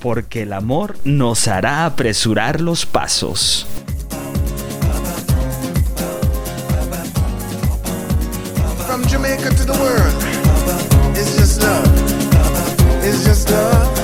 [0.00, 3.66] Porque el amor nos hará apresurar los pasos.
[8.86, 11.84] From Jamaica to the world, it's just love.
[13.04, 14.00] It's just love.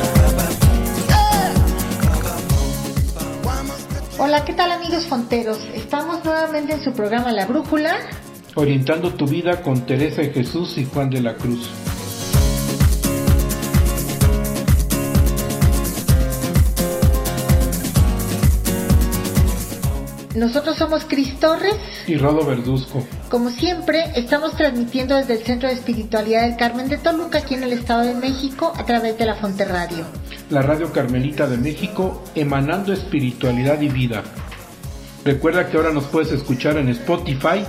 [4.18, 5.58] Hola, ¿qué tal amigos fonteros?
[5.74, 7.96] Estamos nuevamente en su programa La Brújula.
[8.54, 11.70] Orientando tu vida con Teresa de Jesús y Juan de la Cruz.
[20.36, 21.74] Nosotros somos Cris Torres.
[22.06, 23.02] Y Rodo Verduzco.
[23.30, 27.62] Como siempre, estamos transmitiendo desde el Centro de Espiritualidad del Carmen de Toluca, aquí en
[27.62, 30.04] el Estado de México, a través de la Fonte Radio.
[30.50, 34.22] La Radio Carmelita de México, emanando espiritualidad y vida.
[35.24, 37.64] Recuerda que ahora nos puedes escuchar en Spotify,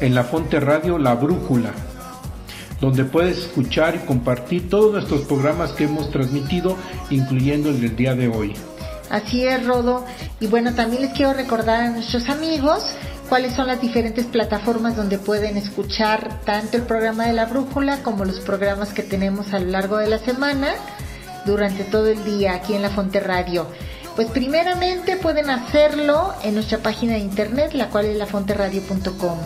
[0.00, 1.72] en la Fonte Radio La Brújula,
[2.80, 6.76] donde puedes escuchar y compartir todos nuestros programas que hemos transmitido,
[7.10, 8.54] incluyendo el del día de hoy.
[9.10, 10.04] Así es, Rodo.
[10.40, 12.84] Y bueno, también les quiero recordar a nuestros amigos
[13.28, 18.24] cuáles son las diferentes plataformas donde pueden escuchar tanto el programa de la brújula como
[18.24, 20.74] los programas que tenemos a lo largo de la semana
[21.44, 23.66] durante todo el día aquí en la Fonte Radio.
[24.16, 29.38] Pues primeramente pueden hacerlo en nuestra página de internet, la cual es lafonteradio.com.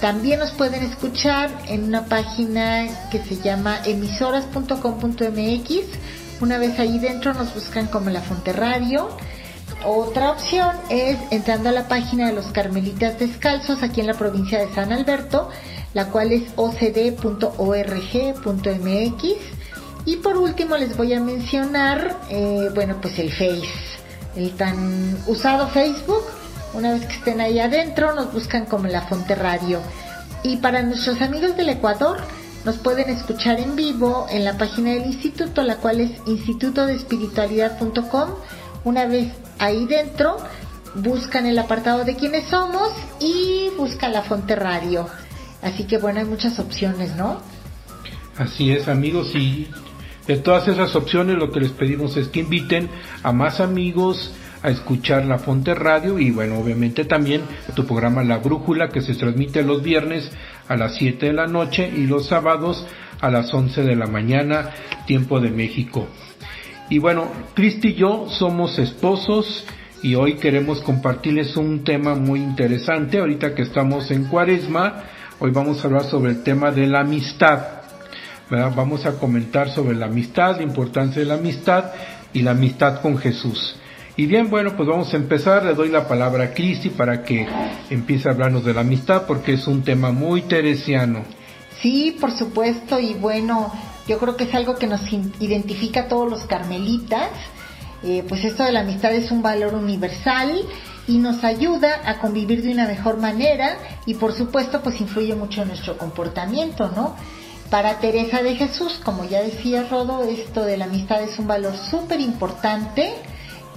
[0.00, 5.70] También nos pueden escuchar en una página que se llama emisoras.com.mx.
[6.40, 9.08] Una vez ahí dentro nos buscan como La Fonte Radio.
[9.84, 14.60] Otra opción es entrando a la página de los Carmelitas Descalzos aquí en la provincia
[14.60, 15.50] de San Alberto,
[15.94, 17.18] la cual es ocd.org.mx.
[20.04, 23.68] Y por último les voy a mencionar, eh, bueno, pues el Face,
[24.36, 26.22] el tan usado Facebook.
[26.72, 29.80] Una vez que estén ahí adentro, nos buscan como La Fonte Radio.
[30.44, 32.20] Y para nuestros amigos del Ecuador,
[32.64, 38.30] nos pueden escuchar en vivo en la página del instituto, la cual es institutodespiritualidad.com.
[38.84, 40.36] Una vez ahí dentro,
[40.94, 45.06] buscan el apartado de quiénes somos y buscan la Fonte Radio.
[45.62, 47.40] Así que bueno, hay muchas opciones, ¿no?
[48.36, 49.68] Así es, amigos, y
[50.26, 52.88] de todas esas opciones lo que les pedimos es que inviten
[53.22, 54.32] a más amigos
[54.62, 57.42] a escuchar La Fonte Radio y bueno, obviamente también
[57.74, 60.30] tu programa La Brújula que se transmite los viernes
[60.68, 62.86] a las 7 de la noche y los sábados
[63.20, 64.70] a las 11 de la mañana,
[65.06, 66.06] tiempo de México.
[66.90, 69.66] Y bueno, Cristi y yo somos esposos
[70.02, 73.18] y hoy queremos compartirles un tema muy interesante.
[73.18, 75.04] Ahorita que estamos en Cuaresma,
[75.40, 77.78] hoy vamos a hablar sobre el tema de la amistad.
[78.50, 78.72] ¿verdad?
[78.74, 81.92] Vamos a comentar sobre la amistad, la importancia de la amistad
[82.32, 83.76] y la amistad con Jesús.
[84.18, 85.64] Y bien, bueno, pues vamos a empezar.
[85.64, 87.46] Le doy la palabra a Cristi para que
[87.88, 91.22] empiece a hablarnos de la amistad porque es un tema muy teresiano.
[91.80, 93.72] Sí, por supuesto, y bueno,
[94.08, 95.02] yo creo que es algo que nos
[95.38, 97.28] identifica a todos los carmelitas.
[98.02, 100.62] Eh, pues esto de la amistad es un valor universal
[101.06, 105.62] y nos ayuda a convivir de una mejor manera y por supuesto pues influye mucho
[105.62, 107.14] en nuestro comportamiento, ¿no?
[107.70, 111.76] Para Teresa de Jesús, como ya decía Rodo, esto de la amistad es un valor
[111.76, 113.14] súper importante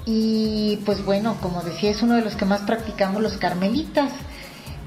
[0.05, 4.11] y pues bueno, como decía, es uno de los que más practicamos los carmelitas.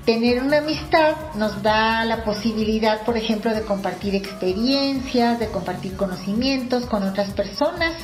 [0.05, 6.85] Tener una amistad nos da la posibilidad, por ejemplo, de compartir experiencias, de compartir conocimientos
[6.87, 7.95] con otras personas.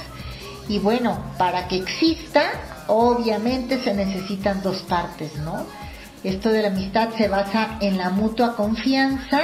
[0.68, 2.42] Y bueno, para que exista,
[2.86, 5.66] obviamente se necesitan dos partes, ¿no?
[6.24, 9.40] Esto de la amistad se basa en la mutua confianza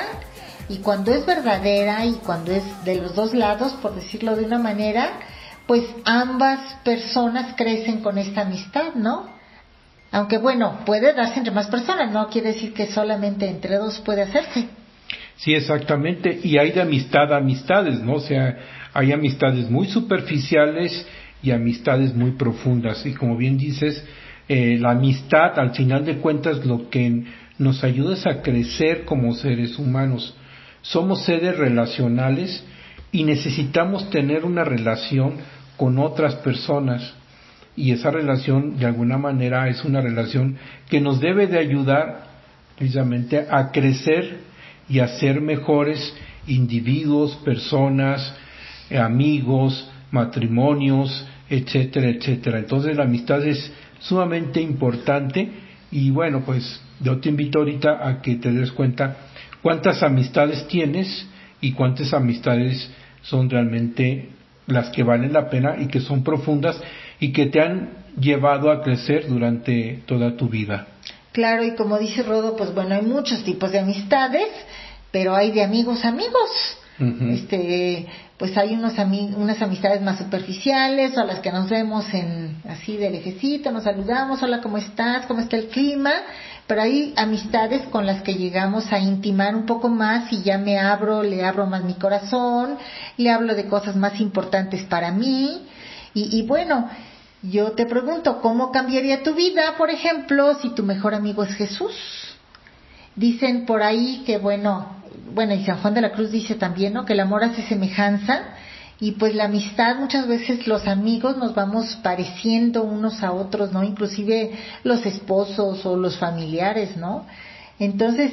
[0.68, 4.58] y cuando es verdadera y cuando es de los dos lados, por decirlo de una
[4.58, 5.20] manera,
[5.66, 9.28] pues ambas personas crecen con esta amistad, ¿no?
[10.12, 14.22] Aunque bueno, puede darse entre más personas, no quiere decir que solamente entre dos puede
[14.22, 14.66] hacerse.
[15.36, 16.40] Sí, exactamente.
[16.42, 18.14] Y hay de amistad a amistades, ¿no?
[18.14, 18.56] O sea,
[18.94, 21.06] hay amistades muy superficiales
[21.42, 23.04] y amistades muy profundas.
[23.04, 24.02] Y como bien dices,
[24.48, 27.24] eh, la amistad, al final de cuentas, lo que
[27.58, 30.34] nos ayuda es a crecer como seres humanos.
[30.80, 32.64] Somos seres relacionales
[33.12, 35.34] y necesitamos tener una relación
[35.76, 37.14] con otras personas.
[37.76, 40.56] Y esa relación, de alguna manera, es una relación
[40.88, 42.26] que nos debe de ayudar
[42.76, 44.38] precisamente a crecer
[44.88, 46.14] y a ser mejores
[46.46, 48.34] individuos, personas,
[48.90, 52.58] amigos, matrimonios, etcétera, etcétera.
[52.58, 55.48] Entonces la amistad es sumamente importante
[55.90, 59.16] y bueno, pues yo te invito ahorita a que te des cuenta
[59.62, 61.26] cuántas amistades tienes
[61.60, 62.90] y cuántas amistades
[63.22, 64.30] son realmente
[64.66, 66.80] las que valen la pena y que son profundas
[67.20, 70.86] y que te han llevado a crecer durante toda tu vida.
[71.32, 74.48] Claro, y como dice Rodo, pues bueno, hay muchos tipos de amistades,
[75.10, 76.78] pero hay de amigos amigos.
[76.98, 78.06] Este,
[78.38, 78.94] pues hay unos
[79.36, 83.84] unas amistades más superficiales, o a las que nos vemos en así de lejecito, nos
[83.84, 85.26] saludamos, hola, ¿cómo estás?
[85.26, 86.12] ¿Cómo está el clima?
[86.66, 90.78] Pero hay amistades con las que llegamos a intimar un poco más y ya me
[90.78, 92.76] abro, le abro más mi corazón,
[93.16, 95.66] le hablo de cosas más importantes para mí.
[96.12, 96.88] Y, y bueno,
[97.42, 101.94] yo te pregunto, ¿cómo cambiaría tu vida, por ejemplo, si tu mejor amigo es Jesús?
[103.14, 104.96] Dicen por ahí que, bueno,
[105.32, 107.04] bueno, y San Juan de la Cruz dice también, ¿no?
[107.04, 108.42] Que el amor hace semejanza
[108.98, 113.84] y pues la amistad muchas veces los amigos nos vamos pareciendo unos a otros, ¿no?
[113.84, 114.52] Inclusive
[114.84, 117.26] los esposos o los familiares, ¿no?
[117.78, 118.32] Entonces,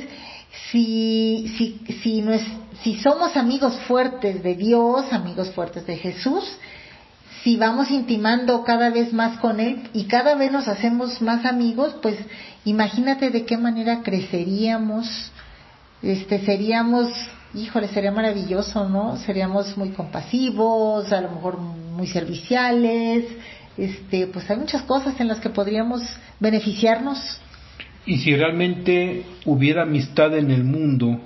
[0.71, 2.23] si, si, si,
[2.81, 6.45] si somos amigos fuertes de Dios, amigos fuertes de Jesús,
[7.43, 11.95] si vamos intimando cada vez más con Él y cada vez nos hacemos más amigos,
[12.01, 12.15] pues
[12.63, 15.31] imagínate de qué manera creceríamos,
[16.01, 17.09] este, seríamos,
[17.53, 19.17] híjole, sería maravilloso, ¿no?
[19.17, 23.25] Seríamos muy compasivos, a lo mejor muy serviciales,
[23.77, 26.01] este, pues hay muchas cosas en las que podríamos
[26.39, 27.39] beneficiarnos.
[28.05, 31.19] Y si realmente hubiera amistad en el mundo,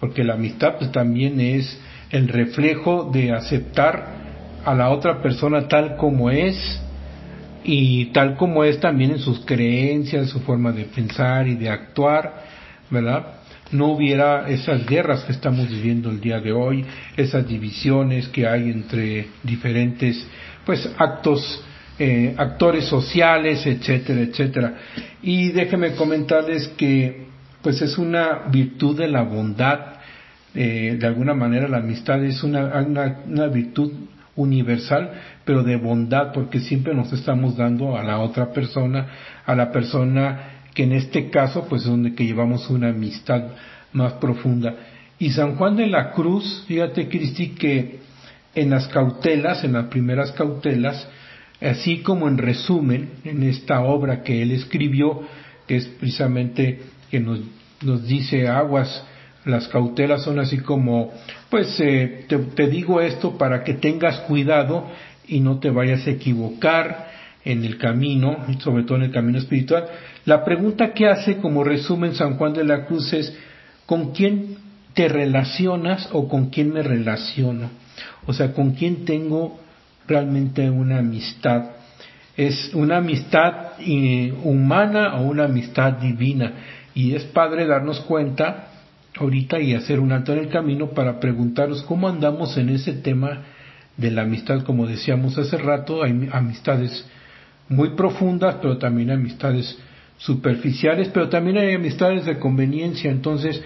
[0.00, 1.78] porque la amistad pues también es
[2.10, 4.20] el reflejo de aceptar
[4.64, 6.80] a la otra persona tal como es
[7.62, 12.44] y tal como es también en sus creencias, su forma de pensar y de actuar,
[12.90, 13.39] ¿verdad?
[13.72, 16.84] No hubiera esas guerras que estamos viviendo el día de hoy,
[17.16, 20.26] esas divisiones que hay entre diferentes
[20.64, 21.62] pues actos
[22.02, 24.74] eh, actores sociales, etcétera, etcétera.
[25.20, 27.26] Y déjenme comentarles que
[27.60, 29.80] pues es una virtud de la bondad,
[30.54, 33.92] eh, de alguna manera la amistad es una, una, una virtud
[34.34, 35.10] universal,
[35.44, 39.06] pero de bondad, porque siempre nos estamos dando a la otra persona,
[39.44, 43.44] a la persona que en este caso pues es donde que llevamos una amistad
[43.92, 44.76] más profunda.
[45.18, 48.00] Y San Juan de la Cruz, fíjate Cristi que
[48.54, 51.06] en las cautelas, en las primeras cautelas,
[51.60, 55.22] así como en resumen, en esta obra que él escribió,
[55.66, 56.80] que es precisamente
[57.10, 57.40] que nos,
[57.82, 59.04] nos dice aguas,
[59.44, 61.12] las cautelas son así como,
[61.48, 64.86] pues eh, te, te digo esto para que tengas cuidado
[65.26, 67.10] y no te vayas a equivocar,
[67.44, 69.86] en el camino, sobre todo en el camino espiritual.
[70.24, 73.36] La pregunta que hace como resumen San Juan de la Cruz es,
[73.86, 74.56] ¿con quién
[74.94, 77.70] te relacionas o con quién me relaciono?
[78.26, 79.58] O sea, ¿con quién tengo
[80.06, 81.70] realmente una amistad?
[82.36, 86.52] ¿Es una amistad eh, humana o una amistad divina?
[86.94, 88.68] Y es padre darnos cuenta
[89.18, 93.42] ahorita y hacer un alto en el camino para preguntaros cómo andamos en ese tema
[93.96, 97.06] de la amistad, como decíamos hace rato, hay amistades
[97.68, 99.78] muy profundas, pero también amistades
[100.20, 103.10] superficiales, pero también hay amistades de conveniencia.
[103.10, 103.60] Entonces,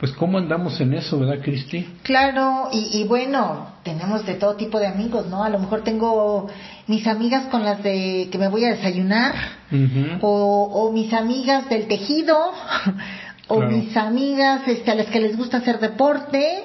[0.00, 1.86] pues cómo andamos en eso, ¿verdad, Cristi?
[2.02, 5.44] Claro, y, bueno, tenemos de todo tipo de amigos, ¿no?
[5.44, 6.48] A lo mejor tengo
[6.86, 9.34] mis amigas con las de que me voy a desayunar,
[10.20, 12.36] o, o, mis amigas del tejido,
[13.48, 16.64] o mis amigas este, a las que les gusta hacer deporte.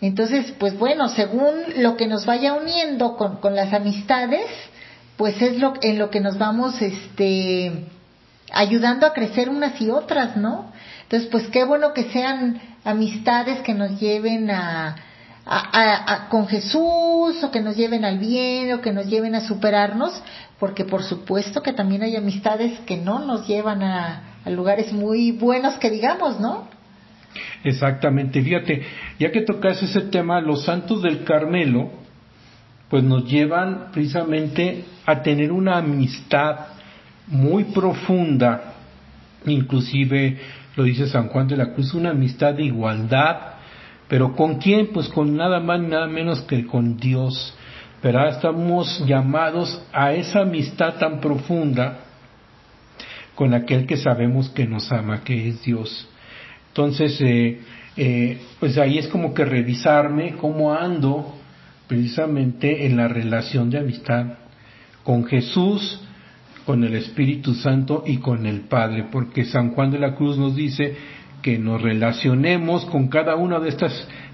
[0.00, 4.46] Entonces, pues bueno, según lo que nos vaya uniendo con, con las amistades,
[5.16, 7.86] pues es lo en lo que nos vamos este
[8.52, 10.72] ayudando a crecer unas y otras, ¿no?
[11.02, 14.96] Entonces, pues qué bueno que sean amistades que nos lleven a,
[15.44, 20.20] a, con Jesús o que nos lleven al bien o que nos lleven a superarnos,
[20.58, 25.32] porque por supuesto que también hay amistades que no nos llevan a, a lugares muy
[25.32, 26.68] buenos que digamos, ¿no?
[27.64, 28.82] Exactamente, fíjate,
[29.18, 31.90] ya que tocas ese tema, los santos del Carmelo,
[32.88, 36.75] pues nos llevan precisamente a tener una amistad
[37.26, 38.74] muy profunda,
[39.44, 40.38] inclusive
[40.76, 43.36] lo dice San Juan de la Cruz, una amistad de igualdad,
[44.08, 44.88] pero ¿con quién?
[44.92, 47.54] Pues con nada más nada menos que con Dios.
[48.02, 52.00] Pero estamos llamados a esa amistad tan profunda
[53.34, 56.08] con aquel que sabemos que nos ama, que es Dios.
[56.68, 57.60] Entonces, eh,
[57.96, 61.34] eh, pues ahí es como que revisarme cómo ando
[61.88, 64.26] precisamente en la relación de amistad
[65.02, 66.00] con Jesús,
[66.66, 70.56] con el Espíritu Santo y con el Padre, porque San Juan de la Cruz nos
[70.56, 70.96] dice
[71.40, 73.92] que nos relacionemos con cada una de estas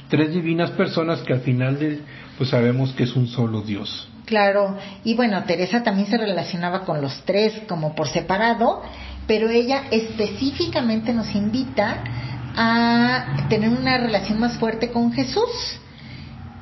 [0.08, 2.00] tres divinas personas que al final de,
[2.38, 4.08] pues sabemos que es un solo Dios.
[4.24, 8.82] Claro, y bueno, Teresa también se relacionaba con los tres como por separado,
[9.26, 12.02] pero ella específicamente nos invita
[12.56, 15.80] a tener una relación más fuerte con Jesús.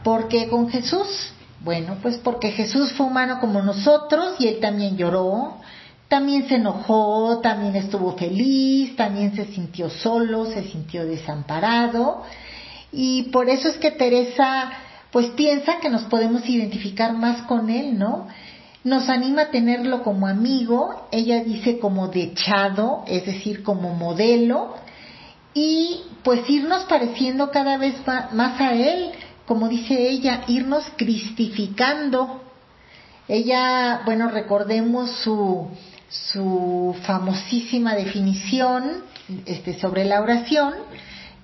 [0.02, 1.32] ¿Por qué con Jesús?
[1.62, 5.57] Bueno, pues porque Jesús fue humano como nosotros y él también lloró,
[6.09, 12.23] también se enojó, también estuvo feliz, también se sintió solo, se sintió desamparado
[12.93, 14.73] y por eso es que Teresa
[15.12, 18.29] pues piensa que nos podemos identificar más con él, ¿no?
[18.83, 24.75] Nos anima a tenerlo como amigo, ella dice como dechado, es decir, como modelo,
[25.52, 27.95] y pues irnos pareciendo cada vez
[28.33, 29.11] más a él,
[29.50, 32.40] como dice ella, irnos cristificando.
[33.26, 35.66] Ella, bueno, recordemos su,
[36.09, 39.02] su famosísima definición
[39.47, 40.75] este, sobre la oración,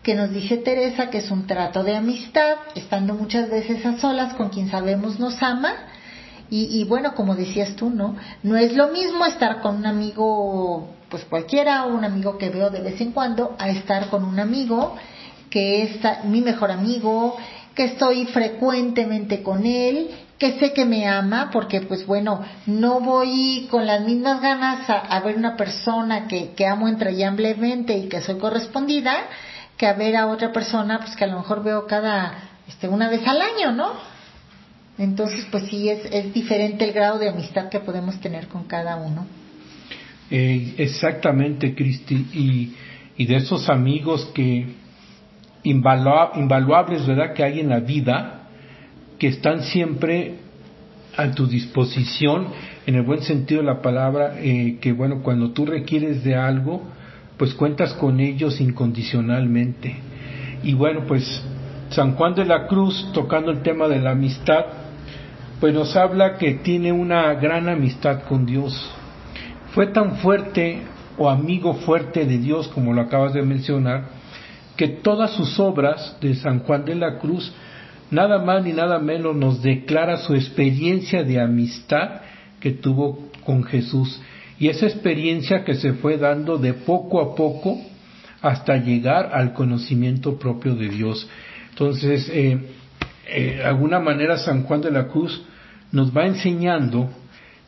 [0.04, 4.34] que nos dice Teresa que es un trato de amistad, estando muchas veces a solas
[4.34, 5.72] con quien sabemos nos ama.
[6.48, 8.14] Y, y bueno, como decías tú, ¿no?
[8.44, 12.82] No es lo mismo estar con un amigo, pues cualquiera, un amigo que veo de
[12.82, 14.94] vez en cuando, a estar con un amigo
[15.50, 17.36] que es mi mejor amigo,
[17.76, 23.68] que estoy frecuentemente con él, que sé que me ama, porque pues bueno, no voy
[23.70, 28.38] con las mismas ganas a, ver una persona que, que amo entrañablemente y que soy
[28.38, 29.14] correspondida,
[29.76, 32.32] que a ver a otra persona, pues que a lo mejor veo cada,
[32.66, 33.92] este, una vez al año, ¿no?
[34.98, 38.96] Entonces, pues sí, es, es diferente el grado de amistad que podemos tener con cada
[38.96, 39.26] uno.
[40.30, 42.74] Eh, exactamente, Cristi, y,
[43.22, 44.66] y, de esos amigos que
[45.70, 48.48] invaluables, ¿verdad?, que hay en la vida,
[49.18, 50.34] que están siempre
[51.16, 52.48] a tu disposición,
[52.86, 56.82] en el buen sentido de la palabra, eh, que bueno, cuando tú requieres de algo,
[57.36, 59.96] pues cuentas con ellos incondicionalmente.
[60.62, 61.42] Y bueno, pues
[61.90, 64.66] San Juan de la Cruz, tocando el tema de la amistad,
[65.60, 68.90] pues nos habla que tiene una gran amistad con Dios.
[69.74, 70.82] Fue tan fuerte
[71.18, 74.15] o amigo fuerte de Dios, como lo acabas de mencionar,
[74.76, 77.52] que todas sus obras de San Juan de la Cruz,
[78.10, 82.20] nada más ni nada menos nos declara su experiencia de amistad
[82.60, 84.20] que tuvo con Jesús
[84.58, 87.78] y esa experiencia que se fue dando de poco a poco
[88.40, 91.28] hasta llegar al conocimiento propio de Dios.
[91.70, 92.58] Entonces, eh,
[93.28, 95.42] eh, de alguna manera San Juan de la Cruz
[95.92, 97.10] nos va enseñando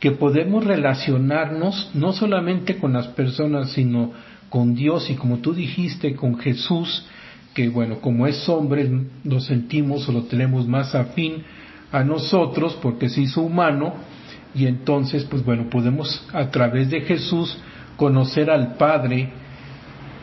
[0.01, 4.13] que podemos relacionarnos no solamente con las personas, sino
[4.51, 7.07] con Dios y como tú dijiste, con Jesús,
[7.55, 8.89] que bueno, como es hombre,
[9.25, 11.43] lo sentimos o lo tenemos más afín
[11.93, 13.95] a nosotros porque se hizo humano,
[14.55, 17.59] y entonces, pues bueno, podemos a través de Jesús
[17.97, 19.31] conocer al Padre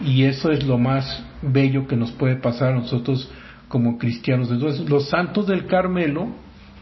[0.03, 3.29] y eso es lo más bello que nos puede pasar a nosotros
[3.67, 4.49] como cristianos.
[4.51, 6.27] Entonces, los santos del Carmelo,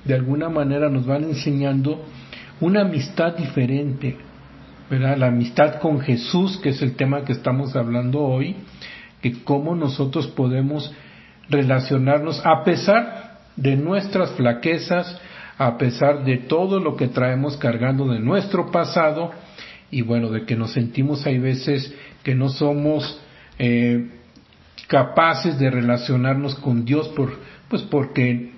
[0.05, 2.03] de alguna manera, nos van enseñando
[2.59, 4.17] una amistad diferente,
[4.99, 8.57] La amistad con Jesús, que es el tema que estamos hablando hoy,
[9.23, 10.93] que cómo nosotros podemos
[11.49, 15.19] relacionarnos a pesar de nuestras flaquezas,
[15.57, 19.31] a pesar de todo lo que traemos cargando de nuestro pasado
[19.89, 23.19] y bueno, de que nos sentimos hay veces que no somos
[23.57, 24.09] eh,
[24.87, 27.33] capaces de relacionarnos con Dios por,
[27.67, 28.51] pues porque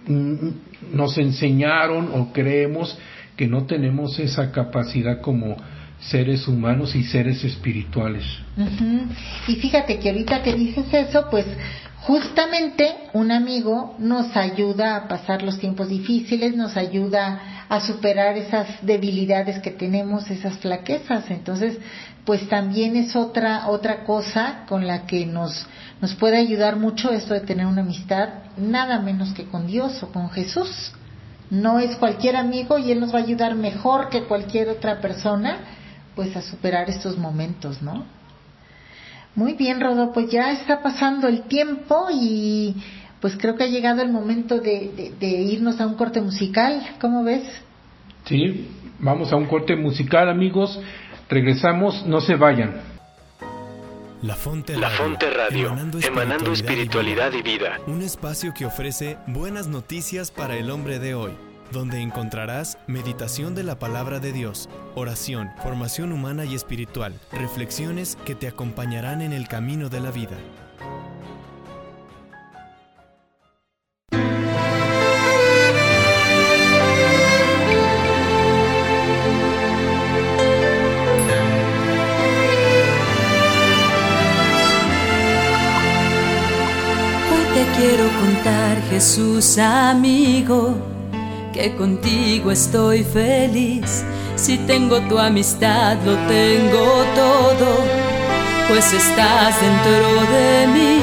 [0.91, 2.97] nos enseñaron o creemos
[3.37, 5.55] que no tenemos esa capacidad como
[6.09, 8.23] seres humanos y seres espirituales.
[9.47, 11.45] Y fíjate que ahorita que dices eso, pues
[12.01, 18.67] justamente un amigo nos ayuda a pasar los tiempos difíciles, nos ayuda a superar esas
[18.85, 21.31] debilidades que tenemos, esas flaquezas.
[21.31, 21.77] Entonces,
[22.23, 25.65] pues también es otra otra cosa con la que nos
[26.01, 30.11] nos puede ayudar mucho esto de tener una amistad nada menos que con Dios o
[30.11, 30.91] con Jesús.
[31.49, 35.59] No es cualquier amigo y él nos va a ayudar mejor que cualquier otra persona
[36.15, 38.05] pues a superar estos momentos, ¿no?
[39.35, 42.75] Muy bien, Rodo, pues ya está pasando el tiempo y
[43.19, 46.81] pues creo que ha llegado el momento de, irnos a un corte musical.
[47.01, 47.43] ¿Cómo ves?
[48.25, 48.69] Sí,
[48.99, 50.79] vamos a un corte musical, amigos.
[51.29, 52.95] Regresamos, no se vayan.
[54.21, 55.75] La Fonte Radio, La Fonte Radio
[56.07, 57.79] emanando, espiritualidad y vida.
[57.87, 61.31] Un espacio que ofrece buenas noticias para el hombre de hoy
[61.71, 68.35] donde encontrarás meditación de la palabra de Dios, oración, formación humana y espiritual, reflexiones que
[68.35, 70.37] te acompañarán en el camino de la vida.
[87.31, 90.94] Hoy te quiero contar, Jesús amigo
[91.55, 94.03] que contigo estoy feliz.
[94.35, 97.69] Si tengo tu amistad, lo tengo todo,
[98.67, 100.99] pues estás dentro de mí.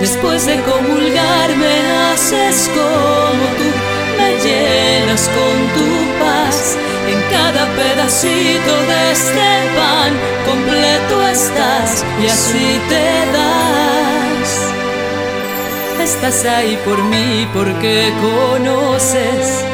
[0.00, 1.76] Después de comulgar me
[2.10, 3.70] haces como tú,
[4.18, 5.88] me llenas con tu
[6.24, 6.76] paz.
[7.06, 10.12] En cada pedacito de este pan
[10.44, 14.03] completo estás y así te das.
[16.04, 19.64] Estás ahí por mí porque conoces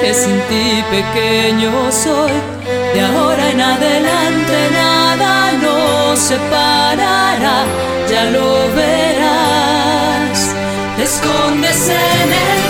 [0.00, 2.30] que sin ti pequeño soy.
[2.94, 7.64] De ahora en adelante nada nos separará,
[8.08, 10.54] ya lo verás.
[10.96, 12.60] Te escondes en el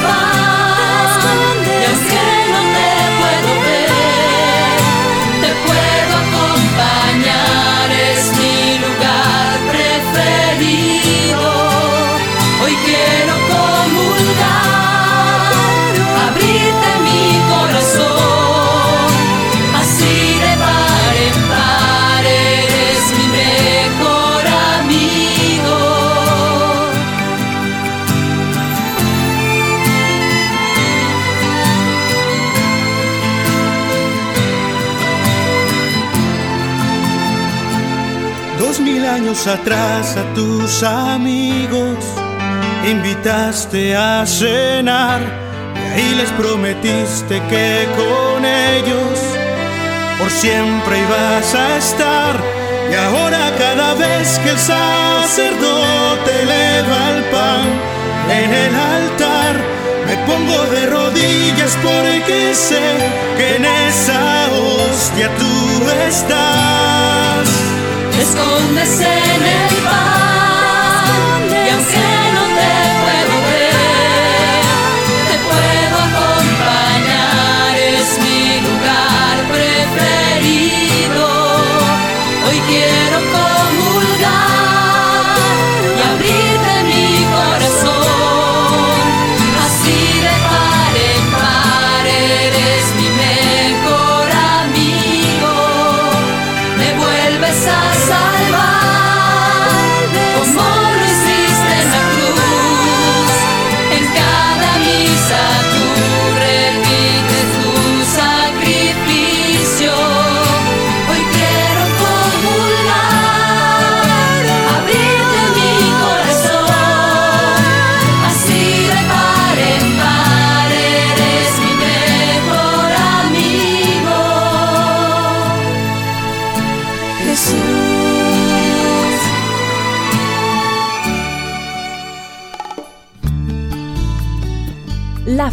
[38.82, 41.96] mil años atrás a tus amigos
[42.84, 45.20] invitaste a cenar
[45.74, 49.18] y ahí les prometiste que con ellos
[50.18, 52.34] por siempre ibas a estar.
[52.90, 57.66] Y ahora cada vez que el sacerdote eleva el pan
[58.30, 59.54] en el altar,
[60.06, 62.82] me pongo de rodillas porque sé
[63.36, 67.71] que en esa hostia tú estás.
[68.22, 70.31] Escondes en el pan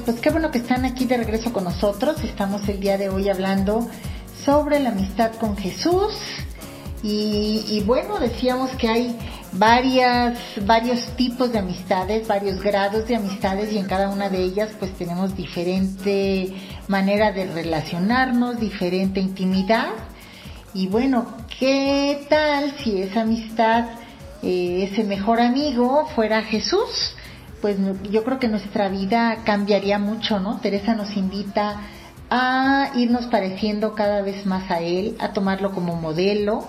[0.00, 2.22] Pues qué bueno que están aquí de regreso con nosotros.
[2.24, 3.88] Estamos el día de hoy hablando
[4.44, 6.14] sobre la amistad con Jesús.
[7.02, 9.18] Y, y bueno, decíamos que hay
[9.52, 14.70] varias, varios tipos de amistades, varios grados de amistades y en cada una de ellas
[14.78, 16.54] pues tenemos diferente
[16.88, 19.88] manera de relacionarnos, diferente intimidad.
[20.74, 21.26] Y bueno,
[21.58, 23.84] ¿qué tal si esa amistad,
[24.42, 27.14] eh, ese mejor amigo fuera Jesús?
[27.62, 27.78] Pues
[28.10, 30.58] yo creo que nuestra vida cambiaría mucho, ¿no?
[30.58, 31.80] Teresa nos invita
[32.28, 36.64] a irnos pareciendo cada vez más a Él, a tomarlo como modelo.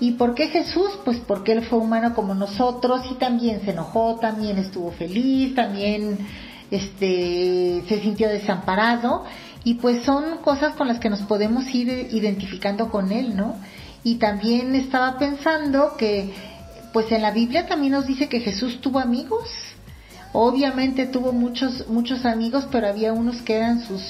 [0.00, 0.90] ¿Y por qué Jesús?
[1.04, 6.18] Pues porque Él fue humano como nosotros y también se enojó, también estuvo feliz, también
[6.70, 9.24] este, se sintió desamparado.
[9.64, 13.56] Y pues son cosas con las que nos podemos ir identificando con Él, ¿no?
[14.02, 16.32] Y también estaba pensando que,
[16.94, 19.46] pues en la Biblia también nos dice que Jesús tuvo amigos.
[20.40, 24.00] Obviamente tuvo muchos, muchos amigos, pero había unos que eran sus,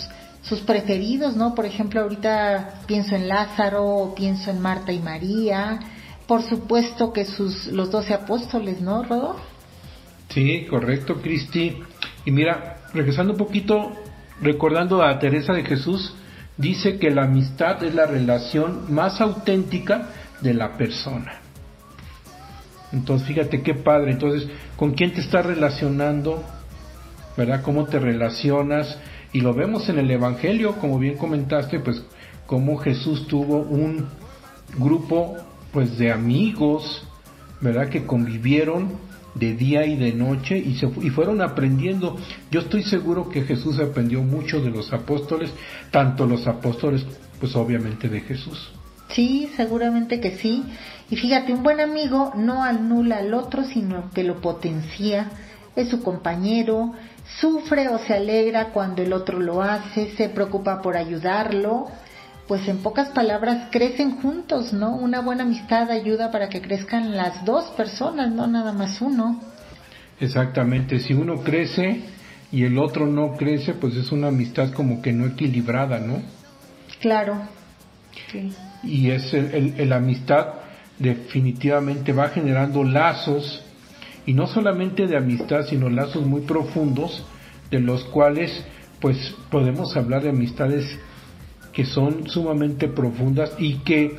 [0.43, 1.55] sus preferidos, ¿no?
[1.55, 5.81] Por ejemplo, ahorita pienso en Lázaro, pienso en Marta y María,
[6.27, 9.41] por supuesto que sus, los doce apóstoles, ¿no, Rodolfo?
[10.29, 11.79] Sí, correcto, Cristi.
[12.27, 13.91] Y mira, regresando un poquito,
[14.43, 16.15] recordando a Teresa de Jesús,
[16.59, 20.11] dice que la amistad es la relación más auténtica
[20.43, 21.41] de la persona.
[22.93, 24.13] Entonces, fíjate qué padre.
[24.13, 26.43] Entonces, ¿con quién te estás relacionando?
[27.37, 27.63] ¿Verdad?
[27.63, 28.99] ¿Cómo te relacionas?
[29.33, 32.03] Y lo vemos en el Evangelio, como bien comentaste, pues
[32.47, 34.07] cómo Jesús tuvo un
[34.79, 35.37] grupo
[35.73, 37.05] pues de amigos,
[37.61, 37.89] ¿verdad?
[37.89, 38.93] Que convivieron
[39.35, 42.17] de día y de noche y, se, y fueron aprendiendo.
[42.51, 45.51] Yo estoy seguro que Jesús aprendió mucho de los apóstoles,
[45.91, 47.05] tanto los apóstoles,
[47.39, 48.71] pues obviamente de Jesús.
[49.11, 50.65] Sí, seguramente que sí.
[51.11, 55.31] Y fíjate, un buen amigo no anula al otro, sino que lo potencia,
[55.75, 56.93] es su compañero,
[57.41, 61.87] sufre o se alegra cuando el otro lo hace, se preocupa por ayudarlo,
[62.47, 64.97] pues en pocas palabras crecen juntos, ¿no?
[64.97, 69.41] Una buena amistad ayuda para que crezcan las dos personas, no nada más uno.
[70.19, 72.03] Exactamente, si uno crece
[72.51, 76.23] y el otro no crece, pues es una amistad como que no equilibrada, ¿no?
[77.01, 77.37] Claro.
[78.83, 80.47] Y es el, el, amistad
[80.99, 83.63] definitivamente va generando lazos,
[84.27, 87.25] y no solamente de amistad, sino lazos muy profundos,
[87.71, 88.65] de los cuales
[89.01, 90.99] pues podemos hablar de amistades
[91.73, 94.17] que son sumamente profundas y que,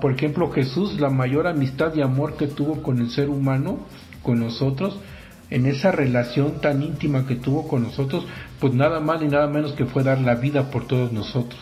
[0.00, 3.80] por ejemplo, Jesús, la mayor amistad y amor que tuvo con el ser humano,
[4.22, 4.98] con nosotros,
[5.50, 8.24] en esa relación tan íntima que tuvo con nosotros,
[8.60, 11.60] pues nada más ni nada menos que fue dar la vida por todos nosotros.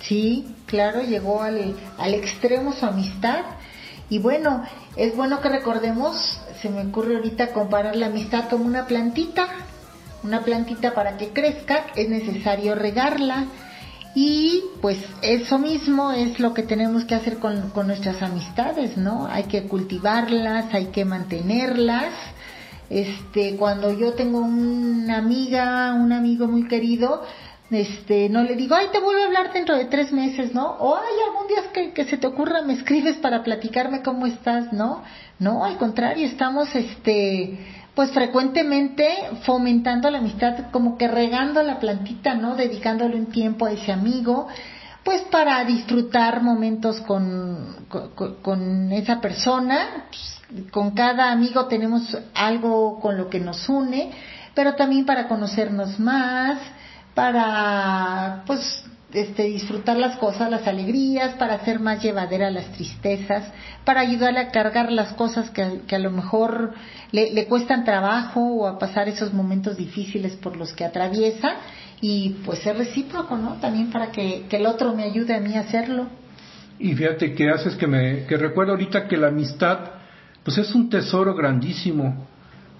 [0.00, 3.44] Sí, claro, llegó al, al extremo su amistad.
[4.08, 4.62] Y bueno,
[4.96, 9.48] es bueno que recordemos, se me ocurre ahorita comparar la amistad como una plantita.
[10.22, 13.46] Una plantita para que crezca es necesario regarla,
[14.16, 19.26] y pues eso mismo es lo que tenemos que hacer con, nuestras amistades, ¿no?
[19.26, 22.14] Hay que cultivarlas, hay que mantenerlas.
[22.88, 27.24] Este, cuando yo tengo una amiga, un amigo muy querido,
[27.70, 30.66] este, no le digo, ay, te vuelvo a hablar dentro de tres meses, ¿no?
[30.78, 34.72] O, ay, algún día que, que se te ocurra me escribes para platicarme cómo estás,
[34.72, 35.02] ¿no?
[35.38, 37.58] No, al contrario, estamos, este,
[37.96, 39.08] pues frecuentemente
[39.42, 42.54] fomentando la amistad, como que regando la plantita, ¿no?
[42.54, 44.48] Dedicándole un tiempo a ese amigo,
[45.02, 47.86] pues para disfrutar momentos con,
[48.42, 50.04] con, esa persona.
[50.08, 54.12] Pues, con cada amigo tenemos algo con lo que nos une,
[54.54, 56.58] pero también para conocernos más,
[57.16, 63.50] para pues este, disfrutar las cosas, las alegrías, para hacer más llevadera las tristezas,
[63.86, 66.74] para ayudarle a cargar las cosas que, que a lo mejor
[67.12, 71.54] le, le, cuestan trabajo o a pasar esos momentos difíciles por los que atraviesa
[72.02, 73.54] y pues ser recíproco, ¿no?
[73.62, 76.08] También para que, que el otro me ayude a mí a hacerlo.
[76.78, 79.78] Y fíjate que haces que me que recuerdo ahorita que la amistad
[80.44, 82.26] pues es un tesoro grandísimo,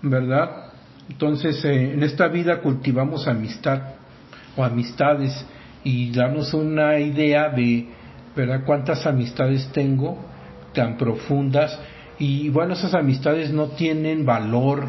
[0.03, 0.73] ¿verdad?
[1.09, 3.96] Entonces eh, en esta vida cultivamos amistad
[4.57, 5.45] o amistades
[5.85, 7.87] y darnos una idea de
[8.35, 8.63] ¿verdad?
[8.65, 10.19] cuántas amistades tengo
[10.75, 11.79] tan profundas
[12.19, 14.89] y bueno esas amistades no tienen valor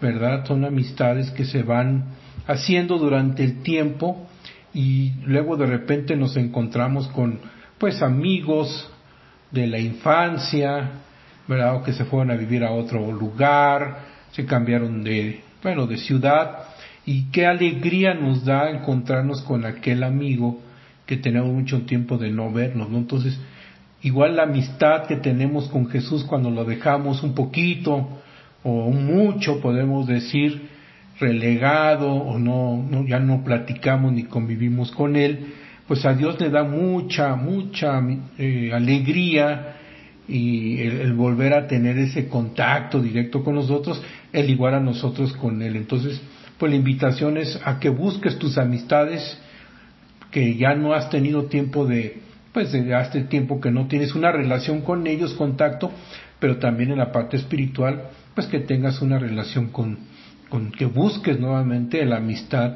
[0.00, 2.14] verdad son amistades que se van
[2.46, 4.26] haciendo durante el tiempo
[4.74, 7.38] y luego de repente nos encontramos con
[7.78, 8.90] pues amigos
[9.50, 10.90] de la infancia
[11.46, 13.98] verdad o que se fueron a vivir a otro lugar
[14.32, 16.71] se cambiaron de bueno de ciudad
[17.04, 20.60] y qué alegría nos da encontrarnos con aquel amigo
[21.06, 22.98] que tenemos mucho tiempo de no vernos, ¿no?
[22.98, 23.38] Entonces,
[24.02, 28.08] igual la amistad que tenemos con Jesús cuando lo dejamos un poquito
[28.62, 30.68] o mucho, podemos decir,
[31.18, 35.54] relegado o no, ya no platicamos ni convivimos con él,
[35.86, 38.00] pues a Dios le da mucha, mucha
[38.38, 39.76] eh, alegría
[40.28, 44.00] y el, volver a tener ese contacto directo con nosotros,
[44.32, 45.76] el igual a nosotros con él.
[45.76, 46.20] Entonces,
[46.62, 49.36] pues la invitación es a que busques tus amistades
[50.30, 52.20] que ya no has tenido tiempo de,
[52.52, 55.90] pues de hace tiempo que no tienes una relación con ellos, contacto,
[56.38, 59.98] pero también en la parte espiritual, pues que tengas una relación con,
[60.50, 62.74] con que busques nuevamente la amistad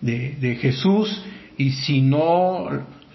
[0.00, 1.24] de, de Jesús
[1.58, 2.68] y si no,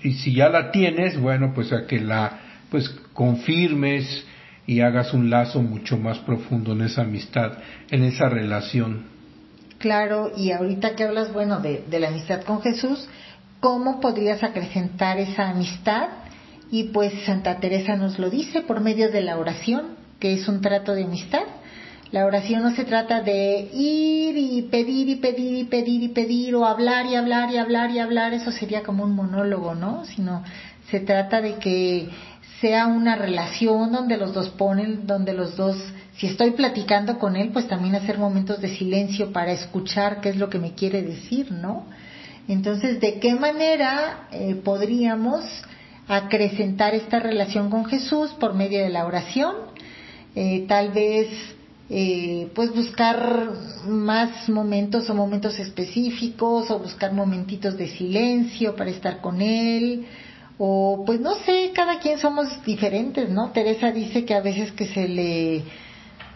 [0.03, 4.25] y si ya la tienes, bueno, pues a que la, pues confirmes
[4.67, 7.53] y hagas un lazo mucho más profundo en esa amistad,
[7.89, 9.08] en esa relación.
[9.79, 13.07] Claro, y ahorita que hablas, bueno, de, la amistad con Jesús,
[13.61, 16.09] ¿cómo podrías acrecentar esa amistad?
[16.69, 20.59] Y pues Santa Teresa nos lo dice por medio de la oración, que es un
[20.59, 21.43] trato de amistad.
[22.11, 26.55] La oración no se trata de ir y pedir y pedir y pedir y pedir
[26.55, 30.03] o hablar y hablar y hablar y hablar, eso sería como un monólogo, ¿no?
[30.05, 30.43] Sino
[30.91, 32.09] se trata de que
[32.59, 35.77] sea una relación donde los dos ponen, donde los dos
[36.19, 40.35] si estoy platicando con él, pues también hacer momentos de silencio para escuchar qué es
[40.35, 41.85] lo que me quiere decir, ¿no?
[42.49, 45.45] Entonces, ¿de qué manera eh, podríamos
[46.09, 49.55] acrecentar esta relación con Jesús por medio de la oración?
[50.35, 51.29] Eh, tal vez
[51.89, 53.53] eh, pues buscar
[53.87, 60.05] más momentos o momentos específicos o buscar momentitos de silencio para estar con él
[60.57, 63.51] o pues no sé, cada quien somos diferentes, ¿no?
[63.51, 65.63] Teresa dice que a veces que se le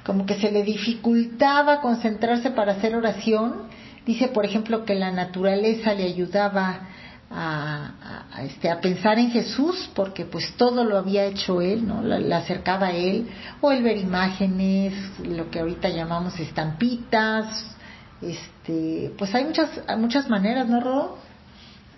[0.05, 3.63] como que se le dificultaba concentrarse para hacer oración,
[4.05, 6.89] dice por ejemplo que la naturaleza le ayudaba
[7.35, 12.03] a, este, a pensar en Jesús, porque pues todo lo había hecho Él, ¿no?
[12.03, 13.27] La, acercaba a Él,
[13.59, 14.93] o el ver imágenes,
[15.25, 17.75] lo que ahorita llamamos estampitas,
[18.21, 21.17] este, pues hay muchas, muchas maneras, ¿no, Rodo?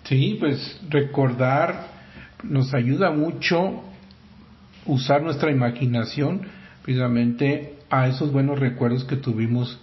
[0.04, 1.88] Sí, pues recordar
[2.42, 3.82] nos ayuda mucho
[4.86, 6.42] usar nuestra imaginación
[6.82, 9.80] precisamente a esos buenos recuerdos que tuvimos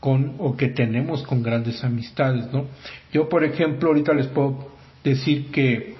[0.00, 2.66] con o que tenemos con grandes amistades, ¿no?
[3.12, 4.68] Yo, por ejemplo, ahorita les puedo
[5.02, 5.96] decir que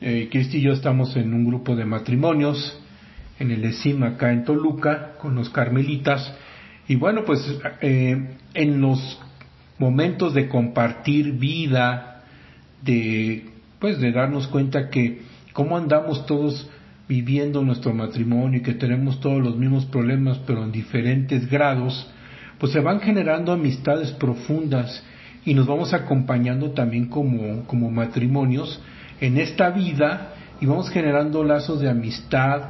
[0.00, 2.78] eh, Cristi y yo estamos en un grupo de matrimonios
[3.38, 6.34] en el ESIM acá en Toluca con los carmelitas
[6.88, 7.40] y bueno pues
[7.80, 9.20] eh, en los
[9.78, 12.24] momentos de compartir vida
[12.82, 13.46] de
[13.78, 16.68] pues de darnos cuenta que cómo andamos todos
[17.08, 22.08] viviendo nuestro matrimonio y que tenemos todos los mismos problemas pero en diferentes grados
[22.58, 25.02] pues se van generando amistades profundas
[25.44, 28.80] y nos vamos acompañando también como, como matrimonios
[29.20, 32.62] en esta vida y vamos generando lazos de amistad.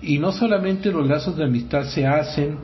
[0.00, 2.56] Y no solamente los lazos de amistad se hacen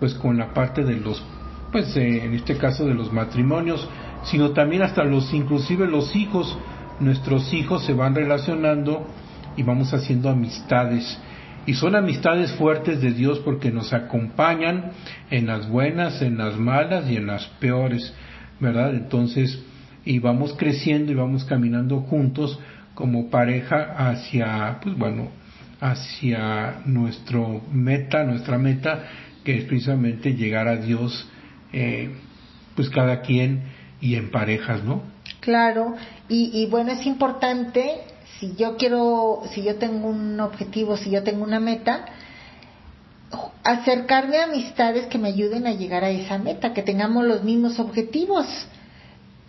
[0.00, 1.22] pues con la parte de los
[1.70, 3.86] pues eh, en este caso de los matrimonios
[4.24, 6.56] sino también hasta los inclusive los hijos
[7.00, 9.06] nuestros hijos se van relacionando
[9.58, 11.18] y vamos haciendo amistades
[11.66, 14.92] y son amistades fuertes de Dios porque nos acompañan
[15.30, 18.14] en las buenas, en las malas y en las peores.
[18.60, 18.94] ¿verdad?
[18.94, 19.58] Entonces,
[20.04, 22.58] y vamos creciendo y vamos caminando juntos
[22.94, 25.28] como pareja hacia, pues bueno,
[25.80, 29.04] hacia nuestro meta, nuestra meta,
[29.44, 31.28] que es precisamente llegar a Dios,
[31.72, 32.10] eh,
[32.74, 33.62] pues cada quien
[34.00, 35.02] y en parejas, ¿no?
[35.40, 35.94] Claro,
[36.28, 38.00] y, y bueno, es importante,
[38.38, 42.04] si yo quiero, si yo tengo un objetivo, si yo tengo una meta,
[43.64, 47.78] acercarme a amistades que me ayuden a llegar a esa meta, que tengamos los mismos
[47.78, 48.46] objetivos.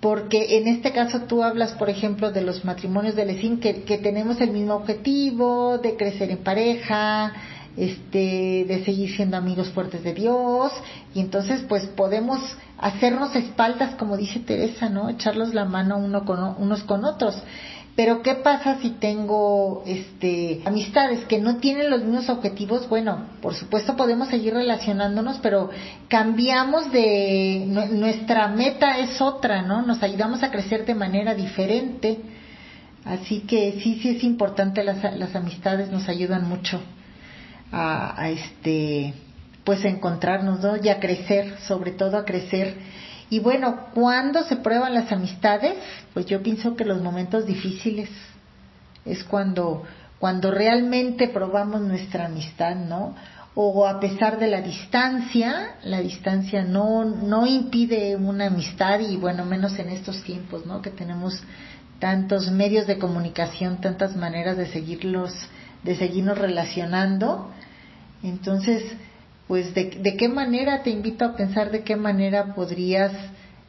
[0.02, 3.98] Porque en este caso tú hablas, por ejemplo, de los matrimonios de Lecín, que, que
[3.98, 7.34] tenemos el mismo objetivo, de crecer en pareja,
[7.76, 10.72] este, de seguir siendo amigos fuertes de Dios,
[11.14, 12.40] y entonces pues podemos
[12.78, 15.10] hacernos espaldas, como dice Teresa, ¿no?
[15.10, 17.36] Echarlos la mano uno con, unos con otros.
[18.00, 22.88] Pero ¿qué pasa si tengo este amistades que no tienen los mismos objetivos?
[22.88, 25.70] Bueno, por supuesto podemos seguir relacionándonos, pero
[26.08, 29.82] cambiamos de nuestra meta es otra, ¿no?
[29.82, 32.20] Nos ayudamos a crecer de manera diferente.
[33.04, 36.80] Así que sí, sí es importante las, las amistades nos ayudan mucho
[37.70, 39.14] a, este
[39.66, 40.78] pues a encontrarnos, ¿no?
[40.82, 42.78] Y a crecer, sobre todo a crecer
[43.30, 45.76] y bueno, ¿cuándo se prueban las amistades?
[46.14, 48.10] Pues yo pienso que los momentos difíciles
[49.06, 49.84] es cuando,
[50.20, 53.16] cuando realmente probamos nuestra amistad, ¿no?
[53.56, 59.46] O a pesar de la distancia, la distancia no, no impide una amistad y bueno,
[59.46, 60.82] menos en estos tiempos, ¿no?
[60.82, 61.44] Que tenemos
[62.00, 65.34] tantos medios de comunicación, tantas maneras de seguirlos,
[65.84, 67.52] de seguirnos relacionando.
[68.24, 68.84] Entonces,
[69.50, 73.12] pues de, de, qué manera te invito a pensar de qué manera podrías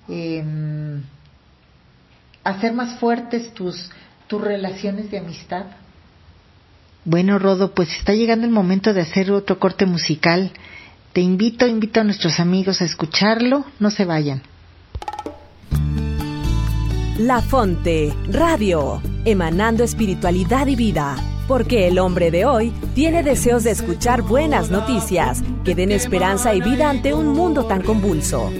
[0.09, 1.03] em,
[2.45, 3.91] hacer más fuertes tus,
[4.27, 5.65] tus relaciones de amistad.
[7.07, 10.53] Bueno, Rodo, pues está llegando el momento de hacer otro corte musical.
[11.15, 13.65] Te invito, invito a nuestros amigos a escucharlo.
[13.79, 14.43] No se vayan.
[17.17, 21.17] La Fonte, Radio, emanando espiritualidad y vida
[21.51, 26.61] porque el hombre de hoy tiene deseos de escuchar buenas noticias que den esperanza y
[26.61, 28.53] vida ante un mundo tan convulso.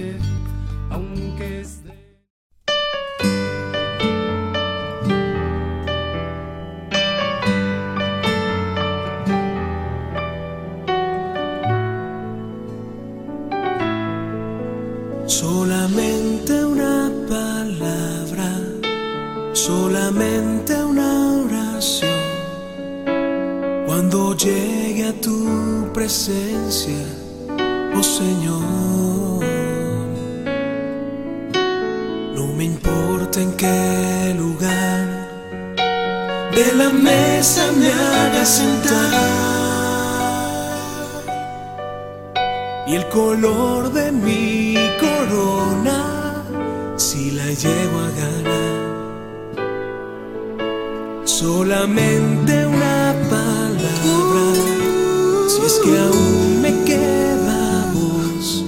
[55.83, 58.65] Que aún me queda voz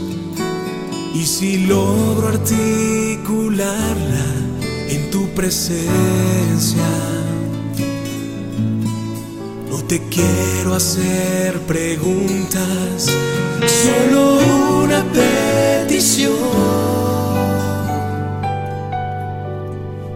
[1.43, 4.25] si logro articularla
[4.88, 6.88] en tu presencia,
[9.69, 13.08] no te quiero hacer preguntas,
[13.84, 14.39] solo
[14.84, 16.34] una petición.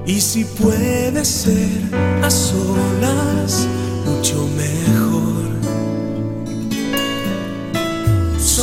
[0.05, 1.81] Y si puede ser
[2.23, 3.67] a solas,
[4.05, 5.26] mucho mejor.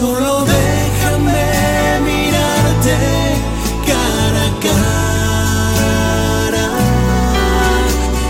[0.04, 1.44] Solo déjame
[2.04, 2.96] mirarte
[3.88, 6.66] cara a cara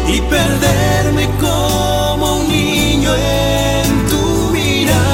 [0.06, 5.08] y perderme como un niño en tu mirada.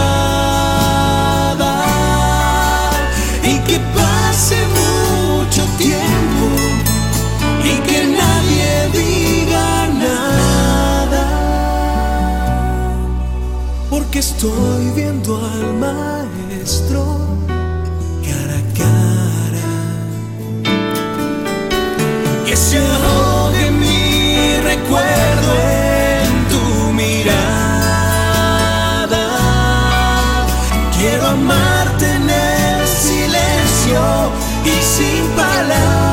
[3.42, 6.46] Y que pase mucho tiempo
[7.64, 9.68] y que nadie diga
[10.04, 11.24] nada
[13.88, 14.89] porque estoy
[24.90, 27.26] recuerdo en tu mirada.
[30.98, 34.00] Quiero amarte en el silencio
[34.64, 36.09] y sin palabras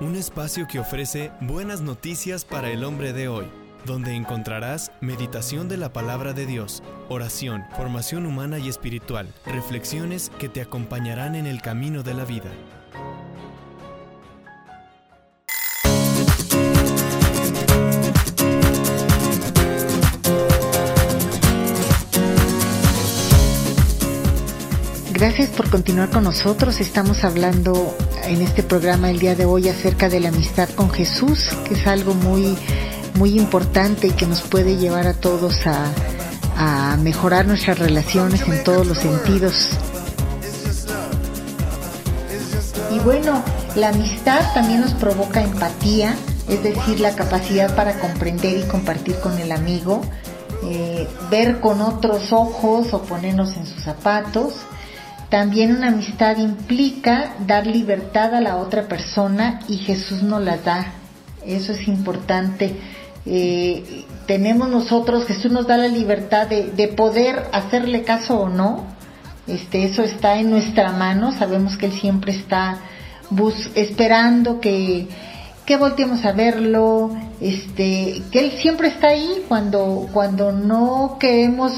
[0.00, 3.44] Un espacio que ofrece buenas noticias para el hombre de hoy,
[3.84, 10.48] donde encontrarás meditación de la palabra de Dios, oración, formación humana y espiritual, reflexiones que
[10.48, 12.50] te acompañarán en el camino de la vida.
[25.36, 26.80] Gracias por continuar con nosotros.
[26.80, 31.50] Estamos hablando en este programa el día de hoy acerca de la amistad con Jesús,
[31.68, 32.56] que es algo muy,
[33.16, 38.86] muy importante y que nos puede llevar a todos a, mejorar nuestras relaciones en todos
[38.86, 39.68] los sentidos.
[42.90, 46.16] Y bueno, la amistad también nos provoca empatía,
[46.48, 50.00] es decir, la capacidad para comprender y compartir con el amigo,
[50.64, 54.54] eh, ver con otros ojos o ponernos en sus zapatos.
[55.30, 60.92] También una amistad implica dar libertad a la otra persona y Jesús nos la da.
[61.44, 62.76] Eso es importante
[63.28, 68.84] eh, tenemos nosotros, Jesús nos da la libertad de, de, poder hacerle caso o no.
[69.48, 71.32] Este, eso está en nuestra mano.
[71.32, 72.78] Sabemos que Él siempre está
[73.30, 75.08] bus esperando que,
[75.64, 77.10] que volteemos a verlo,
[77.40, 81.72] este, que Él siempre está ahí cuando, cuando no queremos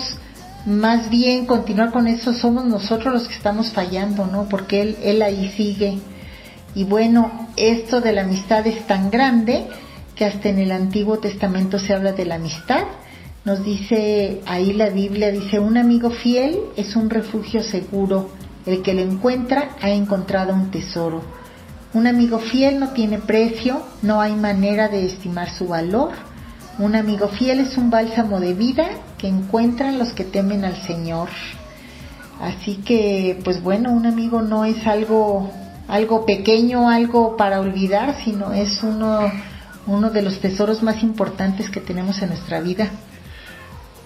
[0.67, 4.49] más bien continuar con eso, somos nosotros los que estamos fallando, ¿no?
[4.49, 5.99] Porque Él, él ahí sigue.
[6.75, 9.67] Y bueno, esto de la amistad es tan grande
[10.15, 12.85] que hasta en el Antiguo Testamento se habla de la amistad.
[13.45, 18.31] Nos dice ahí la Biblia, dice, un amigo fiel es un refugio seguro,
[18.67, 21.23] el que lo encuentra ha encontrado un tesoro.
[21.95, 26.11] Un amigo fiel no tiene precio, no hay manera de estimar su valor.
[26.79, 31.29] Un amigo fiel es un bálsamo de vida que encuentran los que temen al Señor.
[32.41, 35.51] Así que, pues bueno, un amigo no es algo,
[35.89, 39.29] algo pequeño, algo para olvidar, sino es uno,
[39.89, 42.91] uno de los tesoros más importantes que tenemos en nuestra vida.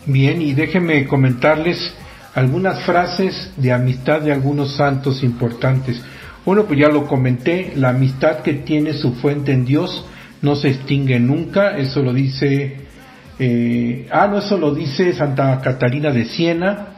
[0.07, 1.93] Bien, y déjenme comentarles
[2.35, 6.01] algunas frases de amistad de algunos santos importantes.
[6.47, 10.07] Bueno, pues ya lo comenté, la amistad que tiene su fuente en Dios
[10.43, 12.77] no se extingue nunca, eso lo dice,
[13.39, 16.89] eh, ah, no, eso lo dice Santa Catarina de Siena,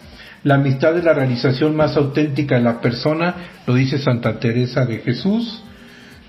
[0.43, 3.35] la amistad es la realización más auténtica de la persona,
[3.67, 5.63] lo dice Santa Teresa de Jesús,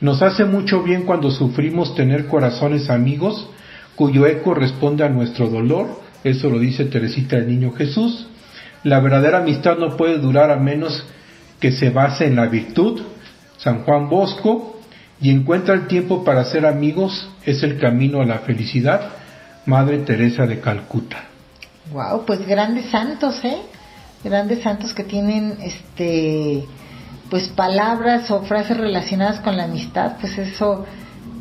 [0.01, 3.49] nos hace mucho bien cuando sufrimos tener corazones amigos
[3.95, 8.27] cuyo eco responde a nuestro dolor, eso lo dice Teresita del Niño Jesús,
[8.83, 11.05] la verdadera amistad no puede durar a menos
[11.59, 13.01] que se base en la virtud,
[13.57, 14.74] San Juan Bosco,
[15.21, 19.11] y encuentra el tiempo para ser amigos, es el camino a la felicidad,
[19.65, 21.23] Madre Teresa de Calcuta.
[21.91, 23.57] Wow, pues grandes santos, ¿eh?
[24.23, 26.65] Grandes santos que tienen este
[27.29, 30.85] pues palabras o frases relacionadas con la amistad, pues eso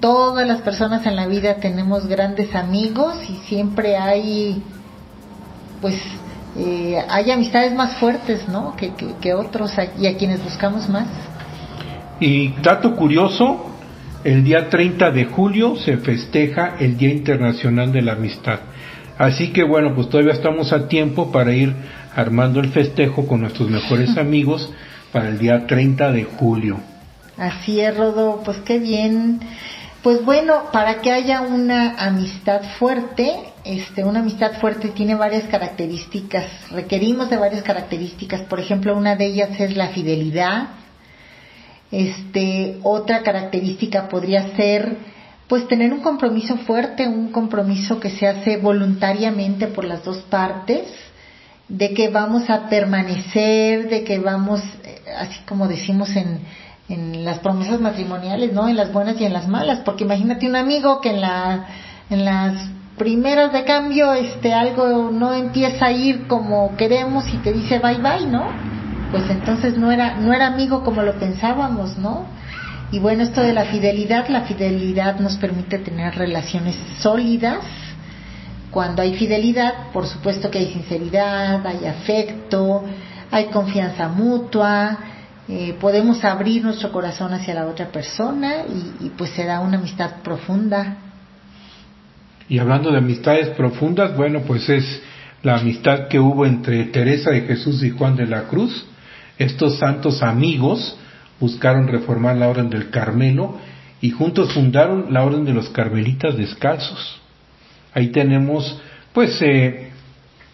[0.00, 4.62] todas las personas en la vida tenemos grandes amigos y siempre hay
[5.80, 5.96] pues
[6.56, 8.76] eh, hay amistades más fuertes, ¿no?
[8.76, 11.06] Que, que, otros y a quienes buscamos más.
[12.20, 13.70] Y dato curioso,
[14.24, 18.60] el día 30 de julio se festeja el Día Internacional de la Amistad.
[19.18, 21.74] Así que bueno, pues todavía estamos a tiempo para ir
[22.16, 24.72] armando el festejo con nuestros mejores amigos
[25.12, 26.80] para el día 30 de julio.
[27.36, 29.40] Así es, Rodo, pues qué bien.
[30.02, 33.32] Pues bueno, para que haya una amistad fuerte,
[33.64, 39.26] este, una amistad fuerte tiene varias características, requerimos de varias características, por ejemplo, una de
[39.26, 40.68] ellas es la fidelidad,
[41.94, 44.96] este, otra característica podría ser,
[45.48, 50.88] pues tener un compromiso fuerte, un compromiso que se hace voluntariamente por las dos partes,
[51.68, 56.40] de que vamos a permanecer, de que vamos, eh, así como decimos en,
[56.88, 58.68] en las promesas matrimoniales, ¿no?
[58.68, 61.66] En las buenas y en las malas, porque imagínate un amigo que en la
[62.10, 62.54] en las
[62.98, 67.98] primeras de cambio este algo no empieza a ir como queremos y te dice bye
[67.98, 68.73] bye, ¿no?
[69.14, 72.26] Pues entonces no era no era amigo como lo pensábamos, ¿no?
[72.90, 77.60] Y bueno, esto de la fidelidad, la fidelidad nos permite tener relaciones sólidas.
[78.72, 82.82] Cuando hay fidelidad, por supuesto que hay sinceridad, hay afecto,
[83.30, 84.98] hay confianza mutua,
[85.46, 88.64] eh, podemos abrir nuestro corazón hacia la otra persona
[89.00, 90.96] y, pues se da una amistad profunda.
[92.48, 95.02] Y hablando de amistades profundas, bueno, pues es
[95.44, 98.88] la amistad que hubo entre Teresa de Jesús y Juan de la Cruz.
[99.38, 100.96] Estos santos amigos
[101.40, 103.58] buscaron reformar la orden del Carmelo
[104.00, 107.20] y juntos fundaron la orden de los Carmelitas Descalzos.
[107.92, 108.80] Ahí tenemos,
[109.12, 109.90] pues, eh,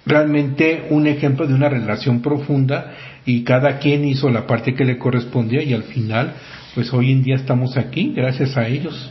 [0.07, 2.93] realmente un ejemplo de una relación profunda
[3.25, 6.33] y cada quien hizo la parte que le correspondía y al final,
[6.75, 9.11] pues hoy en día estamos aquí gracias a ellos.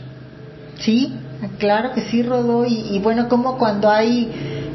[0.78, 1.12] Sí,
[1.58, 2.64] claro que sí, Rodó.
[2.66, 4.28] Y, bueno, como cuando hay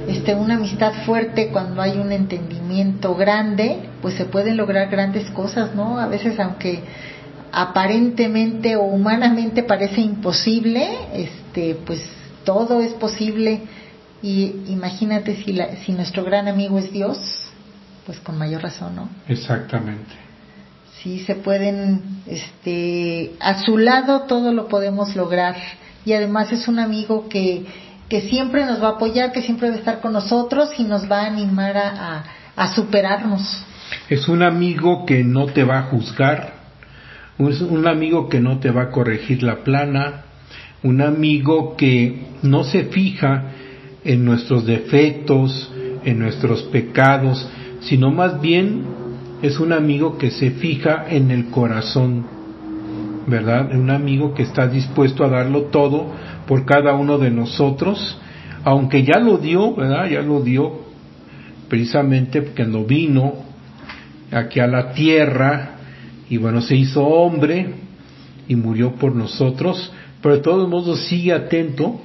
[0.07, 5.73] este, una amistad fuerte, cuando hay un entendimiento grande, pues se pueden lograr grandes cosas,
[5.75, 5.99] ¿no?
[5.99, 6.83] A veces, aunque
[7.51, 12.01] aparentemente o humanamente parece imposible, este, pues
[12.43, 13.61] todo es posible.
[14.21, 17.17] Y imagínate si, la, si nuestro gran amigo es Dios,
[18.05, 19.09] pues con mayor razón, ¿no?
[19.27, 20.11] Exactamente.
[21.01, 25.55] Sí, se pueden, este, a su lado todo lo podemos lograr
[26.03, 27.65] y además es un amigo que,
[28.09, 31.09] que siempre nos va a apoyar, que siempre va a estar con nosotros y nos
[31.09, 32.23] va a animar a,
[32.55, 33.63] a, superarnos.
[34.09, 36.53] Es un amigo que no te va a juzgar,
[37.39, 40.25] es un amigo que no te va a corregir la plana,
[40.83, 43.51] un amigo que no se fija
[44.03, 45.71] en nuestros defectos,
[46.03, 47.47] en nuestros pecados,
[47.81, 48.83] sino más bien
[49.41, 52.25] es un amigo que se fija en el corazón,
[53.27, 53.75] ¿verdad?
[53.75, 56.13] Un amigo que está dispuesto a darlo todo
[56.47, 58.17] por cada uno de nosotros
[58.65, 60.09] aunque ya lo dio, ¿verdad?
[60.09, 60.85] Ya lo dio
[61.69, 63.45] precisamente cuando vino
[64.31, 65.75] aquí a la tierra
[66.27, 67.75] y bueno, se hizo hombre
[68.47, 72.01] y murió por nosotros, pero de todos modos sigue atento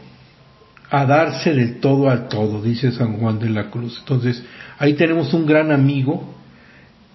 [0.91, 3.97] a darse del todo al todo, dice San Juan de la Cruz.
[4.01, 4.45] Entonces,
[4.79, 6.35] ahí tenemos un gran amigo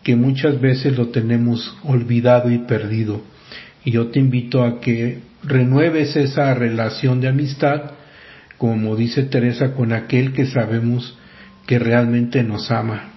[0.01, 3.21] que muchas veces lo tenemos olvidado y perdido.
[3.84, 7.91] Y yo te invito a que renueves esa relación de amistad,
[8.57, 11.17] como dice Teresa, con aquel que sabemos
[11.65, 13.11] que realmente nos ama.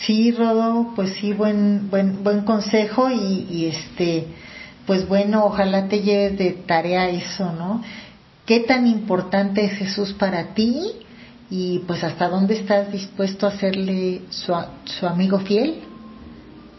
[0.00, 4.26] Sí, Rodo, pues sí, buen, buen, buen consejo y, y este,
[4.86, 7.82] pues bueno, ojalá te lleves de tarea eso, ¿no?
[8.46, 10.92] ¿Qué tan importante es Jesús para ti?
[11.50, 15.82] Y pues hasta dónde estás dispuesto a su, su amigo fiel,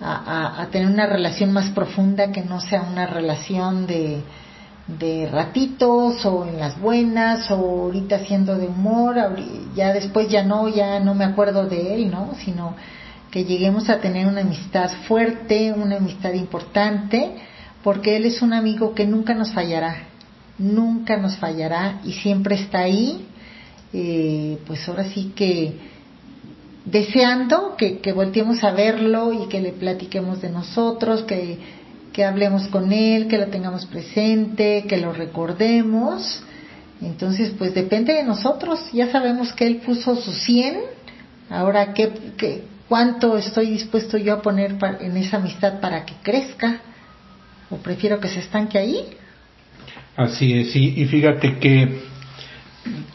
[0.03, 4.21] a, a, tener una relación más profunda que no sea una relación de,
[4.87, 9.15] de ratitos o en las buenas o ahorita haciendo de humor,
[9.75, 12.33] ya después ya no, ya no me acuerdo de él, ¿no?
[12.43, 12.75] Sino
[13.31, 17.35] que lleguemos a tener una amistad fuerte, una amistad importante,
[17.83, 20.03] porque Él es un amigo que nunca nos fallará,
[20.59, 23.25] nunca nos fallará y siempre está ahí,
[23.91, 25.92] eh, pues ahora sí que
[26.85, 31.59] deseando que, que, volteemos a verlo y que le platiquemos de nosotros, que,
[32.23, 36.43] hablemos con Él, que lo tengamos presente, que lo recordemos.
[37.01, 40.77] Entonces, pues depende de nosotros, ya sabemos que Él puso su 100,
[41.49, 46.81] ahora ¿qué, qué, cuánto estoy dispuesto yo a poner en esa amistad para que crezca
[47.69, 48.97] o prefiero que se estanque ahí.
[50.15, 52.01] Así es, y, y fíjate que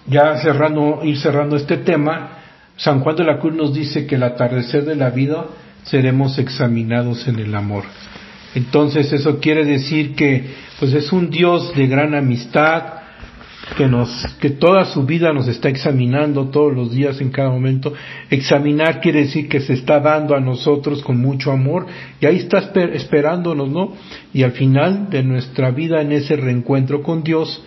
[0.06, 2.37] ya cerrando, ir cerrando este tema,
[2.78, 5.46] San Juan de la Cruz nos dice que el atardecer de la vida
[5.82, 7.82] seremos examinados en el amor.
[8.54, 10.44] Entonces eso quiere decir que
[10.78, 12.84] pues es un Dios de gran amistad,
[13.76, 14.08] que nos
[14.40, 17.92] que toda su vida nos está examinando todos los días en cada momento.
[18.30, 21.86] Examinar quiere decir que se está dando a nosotros con mucho amor
[22.20, 23.94] y ahí está esperándonos no
[24.32, 27.62] y al final de nuestra vida en ese reencuentro con Dios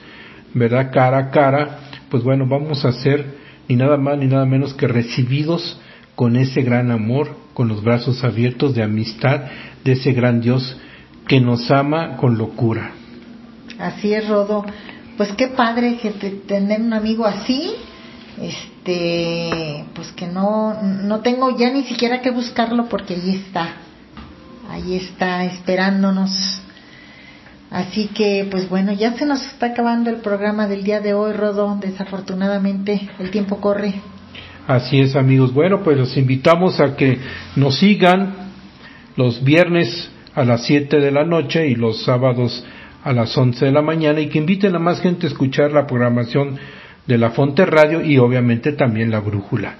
[0.54, 4.74] verdad cara a cara pues bueno vamos a ser ni nada más ni nada menos
[4.74, 5.80] que recibidos
[6.16, 9.42] con ese gran amor con los brazos abiertos de amistad
[9.84, 10.78] de ese gran Dios
[11.28, 12.92] que nos ama con locura.
[13.80, 14.66] Así es Rodo.
[15.18, 17.74] Pues qué padre que tener un amigo así,
[18.40, 23.76] este, pues que no, no tengo ya ni siquiera que buscarlo porque ahí está,
[24.70, 26.62] ahí está esperándonos.
[27.72, 31.32] Así que, pues bueno, ya se nos está acabando el programa del día de hoy,
[31.32, 31.78] Rodo.
[31.80, 33.94] Desafortunadamente, el tiempo corre.
[34.68, 35.54] Así es, amigos.
[35.54, 37.18] Bueno, pues los invitamos a que
[37.56, 38.34] nos sigan
[39.16, 42.64] los viernes a las 7 de la noche y los sábados
[43.06, 45.88] a las 11 de la mañana y que inviten a más gente a escuchar la
[45.88, 46.60] programación
[47.08, 49.76] de la Fonte Radio y obviamente también la Brújula.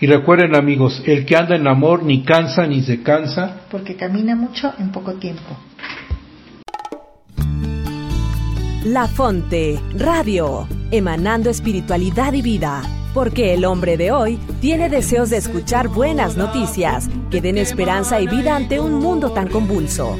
[0.00, 3.62] Y recuerden amigos, el que anda en amor ni cansa ni se cansa.
[3.70, 5.56] Porque camina mucho en poco tiempo.
[8.86, 12.82] La Fonte Radio, emanando espiritualidad y vida.
[13.14, 18.28] Porque el hombre de hoy tiene deseos de escuchar buenas noticias que den esperanza y
[18.28, 20.16] vida ante un mundo tan convulso.